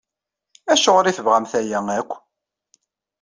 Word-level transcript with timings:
Acuɣer 0.73 1.05
i 1.07 1.13
tebɣamt 1.17 1.53
aya 1.59 1.79
akk? 1.99 2.11